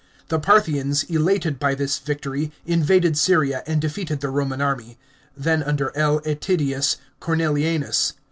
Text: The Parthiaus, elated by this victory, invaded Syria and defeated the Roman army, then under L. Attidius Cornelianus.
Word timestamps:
The 0.29 0.39
Parthiaus, 0.39 1.03
elated 1.11 1.59
by 1.59 1.75
this 1.75 1.99
victory, 1.99 2.51
invaded 2.65 3.15
Syria 3.19 3.61
and 3.67 3.79
defeated 3.79 4.19
the 4.19 4.31
Roman 4.31 4.59
army, 4.59 4.97
then 5.37 5.61
under 5.61 5.95
L. 5.95 6.21
Attidius 6.25 6.97
Cornelianus. 7.19 8.13